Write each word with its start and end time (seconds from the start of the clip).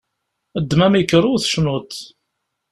Ddem 0.61 0.81
amikru, 0.85 1.31
tecnuḍ. 1.41 1.91